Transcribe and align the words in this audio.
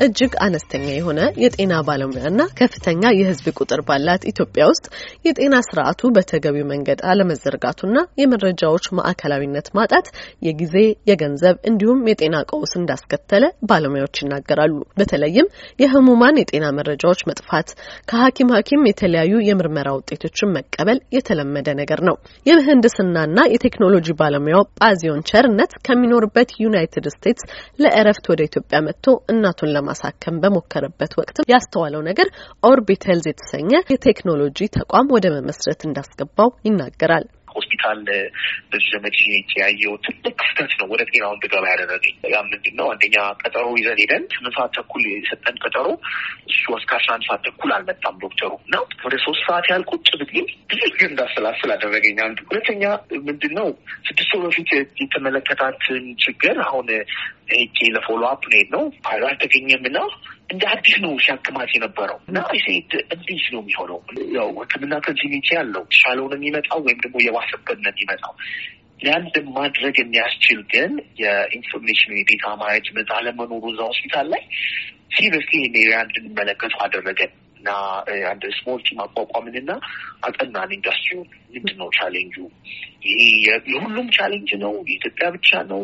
እጅግ 0.00 0.32
አነስተኛ 0.44 0.86
የሆነ 0.92 1.20
የጤና 1.42 1.72
ባለሙያና 1.86 2.42
ከፍተኛ 2.58 3.02
የሕዝብ 3.16 3.46
ቁጥር 3.58 3.80
ባላት 3.88 4.22
ኢትዮጵያ 4.30 4.62
ውስጥ 4.70 4.86
የጤና 5.26 5.56
ስርዓቱ 5.66 6.10
በተገቢው 6.16 6.66
መንገድ 6.70 7.00
አለመዘርጋቱና 7.10 7.98
የመረጃዎች 8.20 8.86
ማዕከላዊነት 8.98 9.66
ማጣት 9.78 10.06
የጊዜ፣ 10.46 10.74
የገንዘብ 11.10 11.56
እንዲሁም 11.70 12.00
የጤና 12.10 12.38
ቀውስ 12.50 12.72
እንዳስከተለ 12.80 13.42
ባለሙያዎች 13.70 14.22
ይናገራሉ። 14.22 14.72
በተለይም 15.00 15.50
የህሙማን 15.84 16.40
የጤና 16.42 16.66
መረጃዎች 16.78 17.22
መጥፋት፣ 17.30 17.68
ከሐኪም 18.10 18.54
ሐኪም 18.56 18.88
የተለያዩ 18.90 19.34
የምርመራ 19.48 19.88
ውጤቶችን 19.98 20.54
መቀበል 20.56 21.00
የተለመደ 21.16 21.68
ነገር 21.80 22.02
ነው። 22.08 22.18
የምህንድስናና 22.46 23.38
የቴክኖሎጂ 23.54 24.08
ባለሙያው 24.20 24.64
ጳዚዮን 24.80 25.22
ቸርነት 25.30 25.72
ከሚኖርበት 25.86 26.50
ዩናይትድ 26.64 27.06
ስቴትስ 27.14 27.44
ለእረፍት 27.82 28.24
ወደ 28.30 28.40
ኢትዮጵያ 28.48 28.80
መጥቶ 28.86 29.06
እናቱን 29.30 29.70
ለማሳከም 29.90 30.36
በሞከረበት 30.42 31.12
ወቅት 31.20 31.36
ያስተዋለው 31.52 32.02
ነገር 32.08 32.28
ኦርቢት 32.62 33.04
የተሰኘ 33.28 33.70
የቴክኖሎጂ 33.88 34.68
ተቋም 34.76 35.12
ወደ 35.16 35.26
መመስረት 35.36 35.80
እንዳስገባው 35.86 36.50
ይናገራል። 36.66 37.26
ሆስፒታል 37.54 38.00
በዚህ 38.70 38.88
ዘመድ 38.94 39.16
ያየው 39.60 39.94
ትልቅ 40.04 40.34
ክፍተት 40.40 40.72
ነው 40.80 40.86
ወደ 40.92 41.02
ጤናው 41.10 41.32
እንድገባ 41.36 41.64
ያደረገኝ። 41.72 42.14
ያ 42.32 42.38
ምንድን 42.46 42.74
ነው? 42.78 42.86
አንደኛ 42.92 43.16
ቀጠሮ 43.42 43.66
ይዘን 43.78 43.98
ሄደን 44.02 44.24
ስምንት 44.34 44.54
ሰዓት 44.58 44.72
ተኩል 44.78 45.02
የሰጠን 45.08 45.56
ቀጠሮ 45.64 45.86
እሱ 46.50 46.64
እስከ 46.78 46.90
አስራ 46.98 47.10
አንድ 47.16 47.24
ሰዓት 47.28 47.42
ተኩል 47.48 47.72
አልመጣም 47.76 48.20
ዶክተሩ 48.24 48.52
እና 48.62 48.74
ወደ 49.06 49.14
ሶስት 49.26 49.42
ሰዓት 49.48 49.66
ያህል 49.70 49.84
ቁጭ 49.92 50.08
ብዬ 50.22 50.40
ብዙ 50.70 50.80
ጊዜ 50.94 51.02
እንዳሰላስል 51.10 51.72
አደረገኝ። 51.76 52.20
አንዱ 52.26 52.38
ሁለተኛ 52.50 52.84
ምንድን 53.28 53.54
ነው 53.60 53.68
ስድስት 54.08 54.32
ወር 54.36 54.44
በፊት 54.46 54.70
የተመለከታትን 55.02 56.06
ችግር 56.24 56.56
አሁን 56.66 56.88
ሄጄ 57.52 57.78
ለ 57.94 58.01
follow 58.01 58.22
up 58.30 58.42
ነው 58.48 58.62
ነው 58.74 58.82
ፋይሉ 59.04 59.22
አልተገኘም 59.28 59.84
እና 59.90 59.98
እንደ 60.52 60.62
አዲስ 60.72 60.94
ነው 61.04 61.12
ሲያክማት 61.24 61.70
የነበረው 61.74 62.18
እና 62.30 62.38
ሴት 62.64 62.92
እንዴት 63.14 63.46
ነው 63.54 63.60
የሚሆነው? 63.62 63.98
ያው 64.36 64.48
ሕክምና 64.60 64.94
continuity 65.06 65.48
ያለው 65.58 65.84
ሻለው 65.98 66.26
ነው 66.30 66.38
የሚመጣው 66.38 66.80
ወይም 66.86 67.00
ደግሞ 67.04 67.16
የባሰበት 67.26 67.78
ነው 67.84 67.92
የሚመጣው። 67.92 68.34
ያን 69.00 69.26
ማድረግ 69.56 69.94
የሚያስችል 70.00 70.58
ግን 70.72 70.90
የ 71.20 71.35
information 71.35 72.16
የ 72.18 72.27
data 72.27 72.46
management 72.62 73.10
አለመኖሩ 73.18 73.62
እዛ 73.72 73.80
ሆስፒታል 73.90 74.26
ላይ 74.34 74.42
seriously 75.14 75.54
ይሄን 75.60 76.02
እንድንመለከቱ 76.06 76.74
አደረገን 76.84 77.32
እና 77.60 77.70
አንድ 78.30 78.44
small 78.56 78.80
team 78.86 79.00
አቋቋምንና 79.04 79.70
አጠናን። 80.26 80.70
ኢንዱስትሪውን 80.76 81.26
ምንድን 81.54 81.76
ነው 81.80 81.88
challenge 81.96 82.26
ኡ? 82.26 82.36
ይሄ 83.06 83.20
የሁሉም 83.70 84.08
challenge 84.16 84.50
ነው? 84.62 84.72
የኢትዮጵያ 84.88 85.26
ብቻ 85.36 85.50
ነው? 85.70 85.80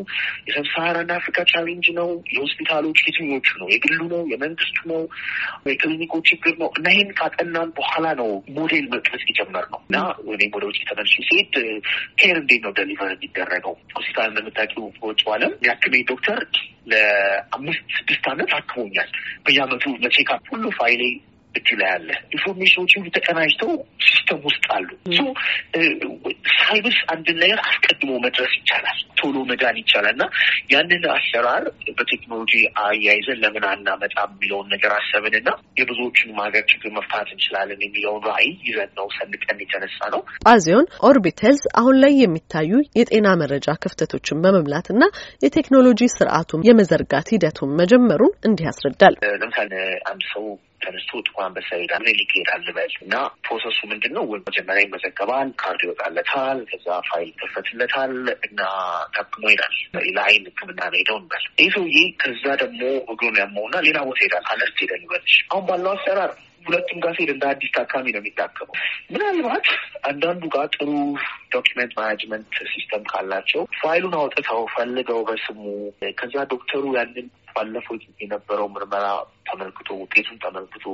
የ 0.48 0.58
Sub-Saharan 0.58 1.10
አፍሪካ 1.16 1.38
challenge 1.52 1.86
ነው? 1.98 2.08
የሆስፒታሎች 2.34 2.98
የትኞቹ 3.06 3.48
ነው? 3.60 3.68
የግሉ 3.74 4.00
ነው? 4.14 4.22
የመንግስቱ 4.32 4.78
ነው? 4.92 5.02
የክሊኒኮች 5.70 6.24
ችግር 6.30 6.54
ነው? 6.62 6.70
እና 6.78 6.86
ይህን 6.94 7.10
ካጠናን 7.20 7.70
በኋላ 7.78 8.06
ነው 8.20 8.28
ሞዴል 8.58 8.86
መቅረጽ 8.94 9.24
የጀመርነው 9.30 9.80
እና 9.86 9.96
እኔም 10.34 10.52
ወደ 10.56 10.64
ውጭ 10.70 10.80
ተመልሼ 10.90 11.14
ሲሄድ 11.28 11.54
care 12.20 12.36
እንዴት 12.42 12.62
ነው 12.66 12.74
deliver 12.78 13.12
የሚደረገው? 13.14 13.76
ሆስፒታል 13.96 14.28
እንደምታውቂው 14.32 14.86
በውጭ 14.98 15.22
ዓለም 15.36 15.52
የሚያክመኝ 15.56 16.04
ዶክተር 16.12 16.40
ለአምስት 16.90 17.86
ስድስት 17.96 18.26
ዓመት 18.32 18.50
አክሞኛል። 18.58 19.10
በየዓመቱ 19.46 19.84
ለ 20.04 20.13
checkup 20.13 20.44
ሁሉ 20.52 20.66
ፋይሌ 20.78 21.02
እጁ 21.56 21.68
ላይ 21.80 21.90
አለ። 21.92 22.08
information 22.36 22.77
ኖች 22.77 22.92
ሁሉ 22.96 23.06
ተቀናጅተው 23.16 23.70
system 24.06 24.40
ውስጥ 24.48 24.64
አሉ። 24.76 24.88
ሳይብስ 26.58 26.98
አንድን 27.12 27.36
ነገር 27.42 27.58
አስቀድሞ 27.66 28.10
መድረስ 28.24 28.52
ይቻላል፣ 28.58 28.98
ቶሎ 29.20 29.36
መዳን 29.50 29.76
ይቻላል 29.82 30.14
እና 30.14 30.24
ያንን 30.72 31.04
አሰራር 31.16 31.64
በቴክኖሎጂ 31.98 32.52
አያይዘን 32.84 33.40
ለምን 33.44 33.64
አናመጣም 33.70 34.30
የሚለውን 34.36 34.68
ነገር 34.74 34.92
አሰብን 34.98 35.34
እና 35.40 35.48
የብዙዎችን 35.80 36.34
ሀገር 36.40 36.64
ችግር 36.72 36.90
መፍታት 36.96 37.28
እንችላለን 37.34 37.80
የሚለውን 37.86 38.22
ራዕይ 38.28 38.50
ይዘን 38.68 38.90
ነው 38.98 39.08
ሰንቀን 39.16 39.62
የተነሳ 39.64 39.98
ነው። 40.14 40.22
ጳዚዮን 40.46 40.88
ኦርቢት 41.08 41.40
ሄልዝ 41.46 41.64
አሁን 41.80 41.96
ላይ 42.02 42.12
የሚታዩ 42.22 42.70
የጤና 43.00 43.28
መረጃ 43.42 43.76
ክፍተቶችን 43.84 44.42
በመምላት 44.44 44.88
እና 44.94 45.02
የቴክኖሎጂ 45.46 46.02
ስርዓቱን 46.16 46.64
የመዘርጋት 46.68 47.28
ሂደቱን 47.34 47.76
መጀመሩን 47.80 48.34
እንዲህ 48.48 48.66
ያስረዳል። 48.68 49.16
ለምሳሌ 49.36 49.72
አንድ 50.10 50.22
ሰው 50.32 50.44
ተነስቶ 50.86 51.20
ጥቁር 51.26 51.42
አንበሳ 51.46 51.68
ሄዳል 51.80 52.02
ክሊኒክ 52.06 52.32
ይሄዳል 52.36 52.60
ልበል 52.66 52.92
እና 53.04 53.14
process 53.46 53.71
ኡ 53.71 53.78
ምንድን 53.90 54.12
ነው? 54.16 54.24
መጀመሪያ 54.46 54.82
ይመዘገባል፣ 54.84 55.48
ካርድ 55.60 55.80
ይወጣለታል፣ 55.86 56.58
ከዛ 56.70 56.86
ፋይል 57.08 57.28
ይከፈትለታል 57.30 58.14
እና 58.46 58.60
ታክሞ 59.16 59.42
ይሄዳል። 59.48 59.74
ለአይን 60.16 60.44
ሕክምና 60.48 60.80
ሄደው 60.96 61.18
እንበል። 61.20 61.44
ይህ 61.60 61.70
ሰውዬ 61.76 61.98
ከዛ 62.22 62.44
ደግሞ 62.62 62.82
እግሩን 63.12 63.38
ያመውና 63.42 63.76
ሌላ 63.86 63.98
ቦታ 64.08 64.20
ሄዳል፣ 64.26 64.44
አለርት 64.52 64.78
ሄደን 64.84 65.04
ይበልሽ። 65.06 65.36
አሁን 65.50 65.64
ባለው 65.68 65.92
አሰራር 65.96 66.32
ሁለቱም 66.66 66.98
ጋር 67.04 67.12
ሲሄድ 67.16 67.30
እንደ 67.34 67.44
አዲስ 67.50 67.70
ታካሚ 67.76 68.06
ነው 68.14 68.20
የሚታከመው። 68.20 68.76
ምናልባት 69.12 69.66
አንዳንዱ 70.08 70.42
ጋር 70.54 70.66
ጥሩ 70.76 70.88
document 71.54 71.92
management 71.98 72.54
system 72.72 73.04
ካላቸው 73.10 73.62
ፋይሉን 73.80 74.16
አውጥተው 74.20 74.62
ፈልገው 74.74 75.20
በስሙ 75.28 75.62
ከዛ 76.18 76.36
ዶክተሩ 76.52 76.84
ያንን 76.98 77.28
ባለፈው 77.54 77.94
የነበረው 78.22 78.68
ምርመራ 78.72 79.06
ተመልክቶ 79.48 79.88
ውጤቱን 80.00 80.40
ተመልክቶ 80.42 80.84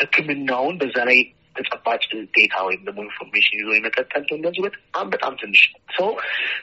ሕክምናውን 0.00 0.76
በዛ 0.80 0.96
ላይ 1.08 1.18
ተጨባጭ 1.58 2.02
data 2.36 2.54
ወይም 2.66 2.82
ደግሞ 2.88 2.98
information 3.06 3.58
ይዞ 3.60 3.68
የመቀጠል 3.76 4.24
እንደዚህ 4.38 4.62
በጣም 4.66 5.06
በጣም 5.14 5.32
ትንሽ 5.40 5.62
ሰው 5.98 6.10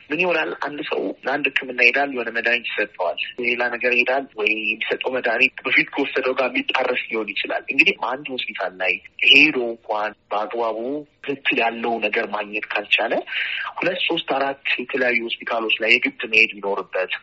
ምን 0.09 0.19
ይሆናል? 0.23 0.50
አንድ 0.66 0.79
ሰው 0.89 1.01
ለአንድ 1.25 1.45
ሕክምና 1.50 1.79
ይሄዳል፣ 1.85 2.09
የሆነ 2.16 2.29
መድኃኒት 2.35 2.67
ይሰጠዋል፣ 2.69 3.17
ሌላ 3.45 3.61
ነገር 3.75 3.91
ይሄዳል 3.95 4.25
ወይ 4.39 4.51
የሚሰጠው 4.63 5.11
መድኃኒት 5.16 5.56
በፊት 5.66 5.88
ከወሰደው 5.95 6.35
ጋር 6.39 6.50
የሚጣረስ 6.51 7.01
ሊሆን 7.09 7.31
ይችላል። 7.33 7.63
እንግዲህ 7.73 7.95
አንድ 8.11 8.25
ሆስፒታል 8.35 8.73
ላይ 8.81 8.94
ሄዶ 9.31 9.57
እንኳን 9.72 10.11
በአግባቡ 10.31 10.78
ትክክል 11.25 11.57
ያለው 11.63 11.94
ነገር 12.06 12.25
ማግኘት 12.35 12.66
ካልቻለ 12.72 13.13
ሁለት 13.77 14.00
ሶስት 14.07 14.29
አራት 14.35 14.63
የተለያዩ 14.81 15.19
ሆስፒታሎች 15.27 15.75
ላይ 15.83 15.91
የግድ 15.95 16.22
መሄድ 16.33 16.51
ቢኖርበት 16.57 17.13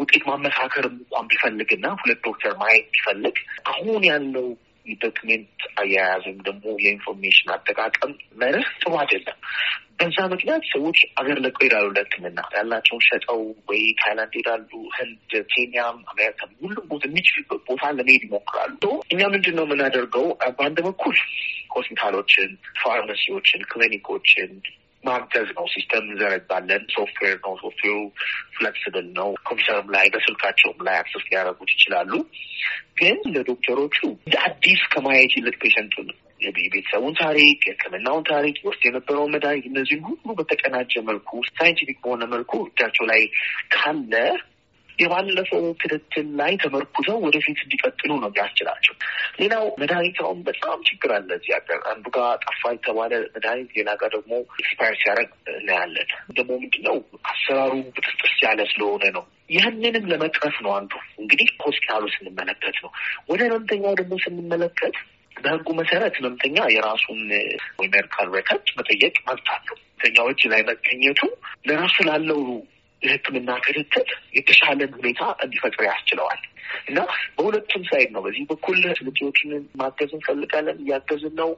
ውጤት 0.00 0.24
ማመሳከርም 0.30 0.94
እንኳን 1.00 1.28
ቢፈልግና 1.32 1.86
ሁለት 2.02 2.20
ዶክተር 2.28 2.54
ማየት 2.62 2.86
ቢፈልግ 2.94 3.36
አሁን 3.72 4.02
ያለው 4.10 4.48
document 5.02 5.50
አያያዝ 5.80 6.24
ወይም 6.26 6.40
ደግሞ 6.46 6.64
የ 6.84 6.94
information 6.94 7.48
አጠቃቀም 7.54 8.12
መርህ 8.40 8.68
ጥሩ 8.82 8.92
አይደለም። 9.02 9.38
በዛ 9.98 10.18
ምክንያት 10.32 10.62
ሰዎች 10.72 10.98
አገር 11.20 11.38
ለቀው 11.44 11.62
ይሄዳሉ 11.62 11.88
ለሕክምና 11.96 12.40
ያላቸውን 12.54 13.02
ሸጠው 13.08 13.40
ወይ 13.68 13.82
ታይላንድ 14.00 14.34
ይሄዳሉ፣ 14.34 14.70
ህንድ፣ 14.96 15.32
ኬንያም፣ 15.52 15.98
አሜሪካ 16.12 16.40
ሁሉም 16.62 16.86
ቦታ 16.92 17.02
የሚችሉበት 17.08 17.62
ቦታ 17.68 17.92
ለመሄድ 17.98 18.24
ይሞክራሉ። 18.26 18.82
እኛ 19.12 19.20
ምንድን 19.34 19.56
ነው 19.58 19.66
የምናደርገው? 19.66 20.26
በአንድ 20.56 20.78
በኩል 20.88 21.16
ሆስፒታሎችን፣ 21.74 22.50
ፋርማሲዎችን፣ 22.82 23.60
ክሊኒኮችን 23.70 24.50
ማገዝ 25.04 25.48
ነው። 25.56 25.66
system 25.72 26.04
እንዘረጋለን። 26.06 26.82
ሶፍትዌር 26.94 27.36
ነው። 27.44 27.54
ሶፍትዌሩ 27.62 27.96
flexible 28.56 29.06
ነው። 29.18 29.30
ኮምፒውተርም 29.46 29.88
ላይ 29.94 30.06
በስልካቸውም 30.14 30.80
ላይ 30.86 30.96
access 30.98 31.24
ሊያደርጉት 31.30 31.70
ይችላሉ። 31.76 32.12
ግን 33.00 33.18
ለዶክተሮቹ 33.34 33.96
አዲስ 34.42 34.82
ከማየት 34.92 35.32
ይልቅ 35.38 35.56
patient 35.62 35.91
ኡን 35.91 36.08
የቤተሰቡን 36.40 37.14
ታሪክ፣ 37.20 37.58
የሕክምናውን 37.66 38.24
ታሪክ፣ 38.30 38.56
ውስጥ 38.68 38.80
የነበረውን 38.86 39.32
መድኃኒት 39.34 39.66
እነዚህም 39.68 40.06
ሁሉ 40.08 40.34
በተቀናጀ 40.38 41.02
መልኩ 41.08 41.30
scientific 41.50 41.98
በሆነ 42.04 42.24
መልኩ 42.32 42.52
እጃቸው 42.68 43.04
ላይ 43.10 43.22
ካለ 43.74 44.14
የባለፈው 44.98 45.64
ክትትል 45.80 46.26
ላይ 46.38 46.52
ተመርኩዘው 46.62 47.18
ወደፊት 47.24 47.58
እንዲቀጥሉ 47.64 48.10
ነው 48.14 48.28
የሚያስችላቸው። 48.28 48.94
ሌላው 49.40 49.64
መድኃኒት 49.80 50.18
አሁን 50.24 50.40
በጣም 50.48 50.78
ችግር 50.88 51.12
አለ 51.16 51.30
እዚህ 51.38 51.52
ሀገር። 51.56 51.80
አንዱ 51.92 52.04
ጋር 52.16 52.32
ጠፋ 52.44 52.72
የተባለ 52.74 53.12
መድኃኒት 53.34 53.70
ሌላ 53.78 53.90
ጋር 54.02 54.10
ደግሞ 54.16 54.32
expire 54.62 54.96
ሲያደርግ 55.02 55.30
እናያለን። 55.54 56.08
ደግሞ 56.36 56.50
ምንድነው 56.62 56.98
አሰራሩ 57.32 57.72
ብጥስጥስ 57.88 58.36
ያለ 58.46 58.60
ስለሆነ 58.72 59.04
ነው። 59.16 59.24
ያንንም 59.52 60.04
ለመቅረፍ 60.10 60.58
ነው 60.64 60.72
አንዱ 60.76 60.92
እንግዲህ 61.20 61.48
ሆስፒታሉ 61.64 62.04
ስንመለከት 62.14 62.76
ነው። 62.84 62.90
ወደ 63.28 63.40
ህመምተኛው 63.48 63.96
ደግሞ 64.00 64.14
ስንመለከት 64.24 64.96
በህጉ 65.36 65.68
መሰረት 65.78 66.14
ህመምተኛ 66.18 66.56
የራሱን 66.72 67.20
medical 67.82 68.28
record 68.36 68.68
መጠየቅ 68.78 69.14
መብት 69.28 69.48
አለው። 69.54 69.76
ህመምተኛው 69.78 70.28
እጅ 70.32 70.42
ላይ 70.52 70.62
መገኘቱ 70.68 71.20
ለራሱ 71.66 71.96
ላለው 72.08 72.40
የህክምና 73.02 73.50
ክትትል 73.64 74.08
የተሻለን 74.36 74.92
ሁኔታ 74.98 75.22
እንዲፈጥር 75.44 75.84
ያስችለዋል 75.88 76.40
እና 76.88 76.98
በሁለቱም 77.36 77.82
side 77.88 78.10
ነው። 78.14 78.22
በዚህ 78.26 78.44
በኩል 78.50 78.78
facility 78.86 79.23
ዎችን 79.23 79.50
ማገዝ 79.80 80.12
እንፈልጋለን፣ 80.18 80.78
እያገዝን 80.84 81.34
ነው። 81.42 81.50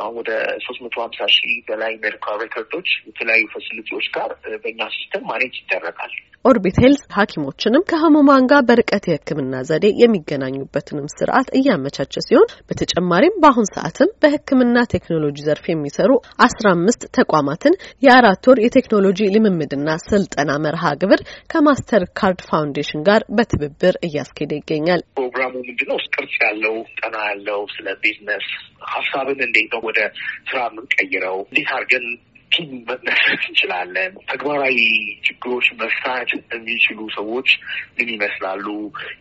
አሁን 0.00 0.14
ወደ 0.18 0.30
ሶስት 0.64 0.80
መቶ 0.84 0.96
ሀምሳ 1.02 1.26
ሺህ 1.34 1.54
በላይ 1.68 1.92
medical 2.02 2.36
record 2.42 2.70
ኦች 2.70 2.88
የተለያዩ 3.08 3.44
facility 3.54 3.89
ዎች 3.89 4.06
ጋር 4.16 4.30
በእኛ 4.62 4.80
system 4.94 5.24
manage 5.30 5.54
ይደረጋል። 5.60 6.14
Orbit 6.44 6.76
Health 6.82 7.00
ሐኪሞችንም 7.14 7.82
ከህሙማን 7.90 8.46
ጋር 8.50 8.60
በርቀት 8.68 9.04
የህክምና 9.08 9.54
ዘዴ 9.68 9.86
የሚገናኙበትንም 10.00 11.10
ስርዓት 11.14 11.48
እያመቻቸ 11.58 12.14
ሲሆን 12.26 12.48
በተጨማሪም 12.68 13.36
በአሁን 13.42 13.66
ሰዓትም 13.72 14.12
በህክምና 14.22 14.84
ቴክኖሎጂ 14.94 15.36
ዘርፍ 15.48 15.66
የሚሰሩ 15.70 16.10
አስራ 16.46 16.64
አምስት 16.76 17.02
ተቋማትን 17.18 17.74
የአራት 18.02 18.48
ወር 18.50 18.60
የቴክኖሎጂ 18.64 19.28
ልምምድና 19.34 19.98
ስልጠና 20.06 20.56
መርሃ 20.66 20.94
ግብር 21.02 21.22
ከ 21.52 22.04
Mastercard 22.20 22.40
Foundation 22.48 23.04
ጋር 23.08 23.22
በትብብር 23.36 23.96
እያስኬደ 24.08 24.52
ይገኛል። 24.60 25.04
ፕሮግራሙ 25.18 25.52
ምንድነው? 25.60 26.00
ቅርጽ 26.14 26.34
ያለው 26.46 26.74
ጠና 27.00 27.16
ያለው 27.30 27.60
ስለ 27.74 27.86
ቢዝነስ 28.02 28.48
ሀሳብን 28.90 29.40
እንዴት 29.46 29.68
ነው 29.74 29.82
ወደ 29.88 30.00
ስራ 30.48 30.58
የምንቀይረው፣ 30.68 31.38
እንዴት 31.46 31.70
አድርገን 31.76 32.06
team 32.52 32.70
መመስረት 32.88 33.42
እንችላለን፣ 33.48 34.12
ተግባራዊ 34.30 34.78
ችግሮች 35.26 35.66
መፍታት 35.80 36.30
የሚችሉ 36.52 37.00
ሰዎች 37.16 37.48
ምን 37.96 38.08
ይመስላሉ፣ 38.14 38.66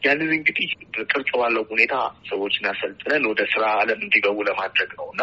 ያንን 0.05 0.31
እንግዲህ 0.37 0.69
ቅርጽ 1.05 1.31
ባለው 1.35 1.65
ሁኔታ 1.71 1.95
ሰዎችን 2.29 2.69
አሰልጥነን 2.71 3.27
ወደ 3.31 3.41
ስራ 3.53 3.65
አለም 3.81 4.01
እንዲገቡ 4.05 4.37
ለማድረግ 4.49 4.91
ነው 4.99 5.07
እና 5.13 5.21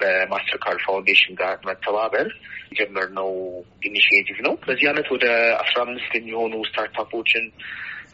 በ 0.00 0.58
Mastercard 0.62 0.80
Foundation 0.86 1.32
ጋር 1.40 1.56
መተባበር 1.66 2.28
የጀመርነው 2.70 3.30
initiative 3.88 4.38
ነው። 4.46 4.54
በዚህ 4.64 4.86
አመት 4.92 5.08
ወደ 5.14 5.26
አስራ 5.62 5.78
አምስት 5.86 6.12
የሚሆኑ 6.18 6.54
startup 6.68 7.09
ኦችን 7.09 7.44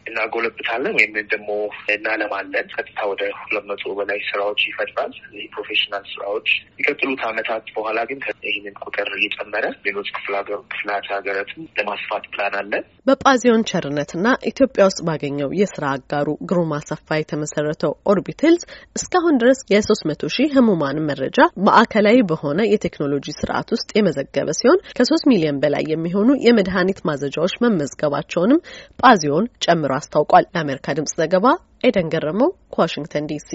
እናጎለብታለን 0.05 0.93
ወይም 0.97 1.13
ደግሞ 1.33 1.49
እናለማለን። 1.93 2.67
ቀጥታ 2.75 2.99
ወደ 3.11 3.21
ሁለት 3.41 3.65
መቶ 3.69 3.93
በላይ 3.99 4.19
ስራዎች 4.29 4.61
ይፈጥራል። 4.69 5.13
professional 5.53 6.05
ስራዎች 6.13 6.47
የሚቀጥሉት 6.69 7.21
አመታት 7.29 7.65
በኋላ 7.75 7.99
ግን 8.09 8.19
ይህንን 8.47 8.75
ቁጥር 8.83 9.09
እየጨመረ 9.17 9.65
ሌሎች 9.87 10.07
ክፍላተ 10.17 11.07
ሀገራትም 11.13 11.63
ለማስፋት 11.79 12.25
ፕላን 12.33 12.55
አለን። 12.59 12.83
በጳዚዮን 13.07 13.65
ቸርነትና 13.69 14.27
ኢትዮጵያ 14.49 14.83
ውስጥ 14.89 15.01
ባገኘው 15.07 15.49
የስራ 15.59 15.85
አጋሩ 15.95 16.27
ግሩም 16.49 16.71
አሰፋ 16.77 17.17
የተመሰረተው 17.19 17.93
Orbit 18.11 18.41
Health 18.45 18.63
እስካሁን 18.95 19.39
ድረስ 19.41 19.59
የሶስት 19.73 20.03
መቶ 20.09 20.31
ሺህ 20.35 20.53
ህሙማን 20.57 20.99
መረጃ 21.09 21.37
ማዕከላዊ 21.67 22.17
በሆነ 22.31 22.59
የቴክኖሎጂ 22.71 23.27
ስርዓት 23.39 23.69
ውስጥ 23.75 23.89
የመዘገበ 23.97 24.49
ሲሆን 24.59 24.83
ከሶስት 24.97 25.25
ሚሊዮን 25.31 25.61
በላይ 25.63 25.83
የሚሆኑ 25.89 26.29
የመድኃኒት 26.45 26.99
ማዘጃዎች 27.09 27.55
መመዝገባቸውንም 27.63 28.63
ጳዚዮን 29.03 29.45
ጨምሮ 29.65 29.88
አስታውቋል። 29.97 30.47
ለአሜሪካ 30.53 30.95
ድምጽ 30.97 31.13
ዘገባ 31.21 31.45
ኤደን 31.83 32.11
ገረመው 32.13 32.51
ከዋሽንግተን 32.73 33.27
ዲሲ 33.31 33.49